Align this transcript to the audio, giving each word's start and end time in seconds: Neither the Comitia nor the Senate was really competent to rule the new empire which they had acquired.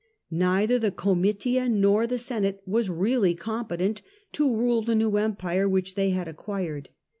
Neither 0.31 0.79
the 0.79 0.89
Comitia 0.89 1.69
nor 1.69 2.07
the 2.07 2.17
Senate 2.17 2.63
was 2.65 2.89
really 2.89 3.35
competent 3.35 4.01
to 4.31 4.51
rule 4.51 4.81
the 4.81 4.95
new 4.95 5.15
empire 5.17 5.69
which 5.69 5.93
they 5.93 6.09
had 6.09 6.27
acquired. 6.27 6.89